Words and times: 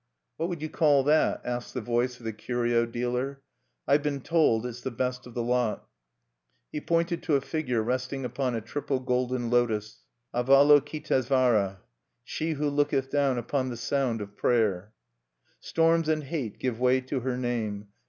"What 0.37 0.49
would 0.49 0.63
you 0.63 0.69
call 0.69 1.03
that?" 1.03 1.41
asked 1.45 1.75
the 1.75 1.79
voice 1.79 2.17
of 2.17 2.23
the 2.23 2.33
curio 2.33 2.87
dealer. 2.87 3.43
"I've 3.87 4.01
been 4.01 4.21
told 4.21 4.65
it's 4.65 4.81
the 4.81 4.89
best 4.89 5.27
of 5.27 5.35
the 5.35 5.43
lot." 5.43 5.87
He 6.71 6.81
pointed 6.81 7.21
to 7.21 7.35
a 7.35 7.39
figure 7.41 7.83
resting 7.83 8.25
upon 8.25 8.55
a 8.55 8.61
triple 8.61 8.99
golden 8.99 9.51
lotos, 9.51 10.01
Avalokitesvara: 10.33 11.81
she 12.23 12.55
"_who 12.55 12.71
looketh 12.75 13.11
down 13.11 13.37
above 13.37 13.69
the 13.69 13.77
sound 13.77 14.21
of 14.21 14.35
prayer."... 14.35 14.91
Storms 15.59 16.09
and 16.09 16.23
hate 16.23 16.57
give 16.57 16.79
way 16.79 16.99
to 17.01 17.19
her 17.19 17.37
name. 17.37 17.89